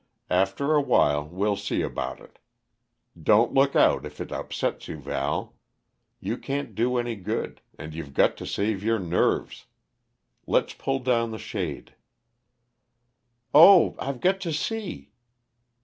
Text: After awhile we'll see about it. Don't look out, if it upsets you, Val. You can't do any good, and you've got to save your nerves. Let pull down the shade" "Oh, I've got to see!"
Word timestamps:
After 0.31 0.73
awhile 0.73 1.23
we'll 1.27 1.55
see 1.55 1.83
about 1.83 2.19
it. 2.21 2.39
Don't 3.21 3.53
look 3.53 3.75
out, 3.75 4.03
if 4.03 4.19
it 4.19 4.31
upsets 4.31 4.87
you, 4.87 4.97
Val. 4.97 5.53
You 6.19 6.39
can't 6.39 6.73
do 6.73 6.97
any 6.97 7.15
good, 7.15 7.61
and 7.77 7.93
you've 7.93 8.15
got 8.15 8.35
to 8.37 8.47
save 8.47 8.83
your 8.83 8.97
nerves. 8.97 9.67
Let 10.47 10.75
pull 10.79 11.01
down 11.01 11.29
the 11.29 11.37
shade" 11.37 11.93
"Oh, 13.53 13.95
I've 13.99 14.21
got 14.21 14.41
to 14.41 14.51
see!" 14.51 15.11